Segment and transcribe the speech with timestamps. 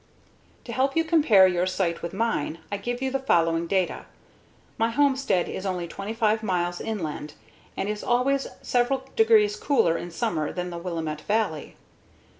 [0.63, 4.07] To help you compare your site with mine, I give you the following data.
[4.79, 7.33] My homestead is only 25 miles inland
[7.77, 11.75] and is always several degrees cooler in summer than the Willamette Valley.